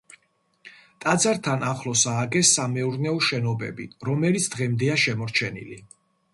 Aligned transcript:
ტაძართან 1.03 1.65
ახლოს 1.73 2.07
ააგეს 2.13 2.55
სამეურნეო 2.57 3.15
შენობები, 3.29 3.89
რომელიც 4.11 4.51
დღემდეა 4.57 5.01
შემორჩენილი. 5.07 5.83